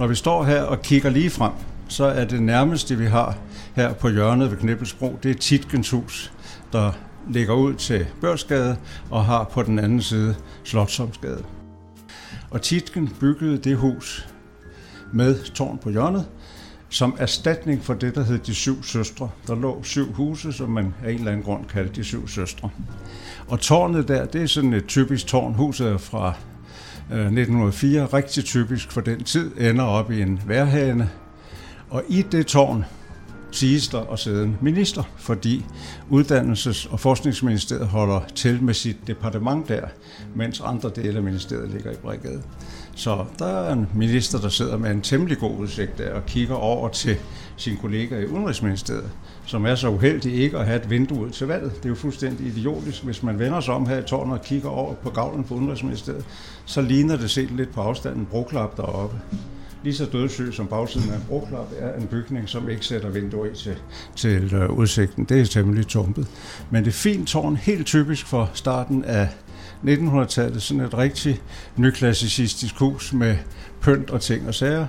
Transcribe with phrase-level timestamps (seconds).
[0.00, 1.52] Når vi står her og kigger lige frem,
[1.88, 3.38] så er det nærmeste, vi har
[3.74, 6.32] her på hjørnet ved Knibbelsbro, det er Titkens hus,
[6.72, 6.92] der
[7.30, 8.76] ligger ud til Børsgade
[9.10, 10.34] og har på den anden side
[10.64, 11.44] Slottsomsgade.
[12.50, 14.28] Og Titken byggede det hus
[15.12, 16.26] med tårn på hjørnet,
[16.88, 19.30] som erstatning for det, der hed De Syv Søstre.
[19.46, 22.70] Der lå syv huse, som man af en eller anden grund kaldte De Syv Søstre.
[23.48, 25.54] Og tårnet der, det er sådan et typisk tårn.
[25.54, 26.34] Huset er fra
[27.12, 31.10] Øh, 1904, rigtig typisk for den tid, ender op i en værhane.
[31.90, 32.84] Og i det tårn
[33.52, 35.64] siges der at sidde en minister, fordi
[36.10, 39.86] Uddannelses- og Forskningsministeriet holder til med sit departement der,
[40.34, 42.42] mens andre dele af ministeriet ligger i brigade.
[42.94, 46.54] Så der er en minister, der sidder med en temmelig god udsigt der og kigger
[46.54, 47.16] over til
[47.56, 49.10] sin kollega i Udenrigsministeriet,
[49.46, 51.76] som er så uheldig ikke at have et vindue ud til valget.
[51.76, 53.04] Det er jo fuldstændig idiotisk.
[53.04, 56.24] Hvis man vender sig om her i tårnet og kigger over på gavlen på Udenrigsministeriet,
[56.64, 59.16] så ligner det set lidt på afstanden broklap deroppe
[59.82, 63.46] lige så dødssyg som bagsiden af en broklap er en bygning, som ikke sætter vinduer
[63.46, 63.76] i til,
[64.16, 65.24] til øh, udsigten.
[65.24, 66.26] Det er temmelig tumpet.
[66.70, 69.28] Men det fint tårn, helt typisk for starten af
[69.84, 70.62] 1900-tallet.
[70.62, 71.40] Sådan et rigtig
[71.76, 73.36] nyklassicistisk hus med
[73.80, 74.86] pynt og ting og sager.